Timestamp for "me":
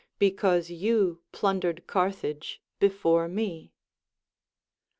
3.27-3.71